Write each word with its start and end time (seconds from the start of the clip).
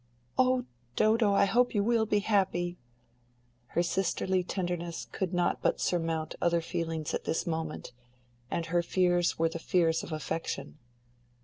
"Oh, 0.35 0.65
Dodo, 0.95 1.33
I 1.35 1.45
hope 1.45 1.75
you 1.75 1.83
will 1.83 2.07
be 2.07 2.21
happy." 2.21 2.79
Her 3.67 3.83
sisterly 3.83 4.41
tenderness 4.43 5.07
could 5.11 5.31
not 5.31 5.61
but 5.61 5.79
surmount 5.79 6.33
other 6.41 6.59
feelings 6.59 7.13
at 7.13 7.25
this 7.25 7.45
moment, 7.45 7.91
and 8.49 8.65
her 8.65 8.81
fears 8.81 9.37
were 9.37 9.49
the 9.49 9.59
fears 9.59 10.01
of 10.01 10.11
affection. 10.11 10.79